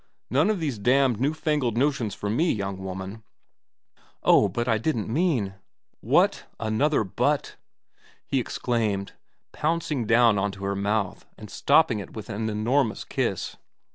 [0.31, 3.21] None of these damned new fangled notions for me, young woman.'
[3.95, 5.55] 4 Oh, but I didn't mean 4
[6.01, 6.45] What?
[6.59, 7.55] Another but?'
[8.25, 9.11] he exclaimed,
[9.51, 13.57] pouncing down on to her mouth and stopping it with an enormous kiss.